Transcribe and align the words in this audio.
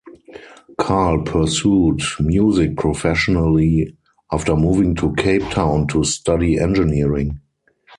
Carl 0.79 1.21
pursued 1.21 2.01
music 2.19 2.75
professionally 2.75 3.95
after 4.31 4.55
moving 4.55 4.95
to 4.95 5.13
Cape 5.13 5.43
Town 5.51 5.85
to 5.89 6.03
study 6.03 6.57
engineering. 6.57 7.39